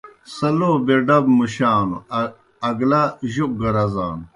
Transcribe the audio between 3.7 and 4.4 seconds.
رزانوْ۔